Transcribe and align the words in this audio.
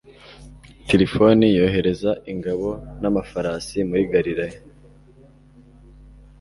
tirifoni 0.87 1.47
yohereza 1.57 2.11
ingabo 2.31 2.67
n'abanyamafarasi 2.77 3.77
muri 3.89 4.03
galileya 4.13 4.59